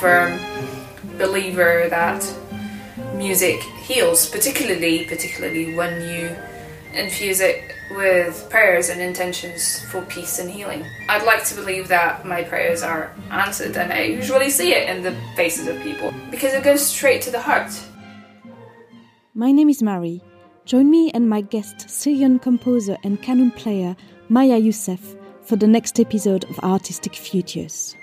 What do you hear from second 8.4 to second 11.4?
prayers and intentions for peace and healing. I'd